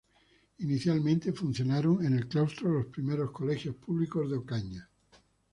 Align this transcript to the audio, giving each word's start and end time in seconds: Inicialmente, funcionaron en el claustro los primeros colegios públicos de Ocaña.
Inicialmente, 0.57 1.31
funcionaron 1.31 2.03
en 2.03 2.15
el 2.15 2.27
claustro 2.27 2.71
los 2.71 2.87
primeros 2.87 3.29
colegios 3.29 3.75
públicos 3.75 4.27
de 4.31 4.35
Ocaña. 4.37 4.89